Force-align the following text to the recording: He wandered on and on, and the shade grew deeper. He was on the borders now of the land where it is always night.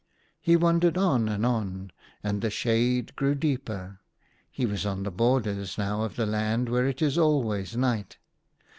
He 0.41 0.55
wandered 0.55 0.97
on 0.97 1.29
and 1.29 1.45
on, 1.45 1.91
and 2.23 2.41
the 2.41 2.49
shade 2.49 3.15
grew 3.15 3.35
deeper. 3.35 3.99
He 4.49 4.65
was 4.65 4.83
on 4.83 5.03
the 5.03 5.11
borders 5.11 5.77
now 5.77 6.01
of 6.01 6.15
the 6.15 6.25
land 6.25 6.69
where 6.69 6.87
it 6.87 7.03
is 7.03 7.19
always 7.19 7.77
night. 7.77 8.17